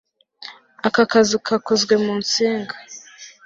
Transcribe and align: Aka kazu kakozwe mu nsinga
Aka 0.87 1.03
kazu 1.11 1.37
kakozwe 1.47 1.93
mu 2.03 2.13
nsinga 2.21 2.75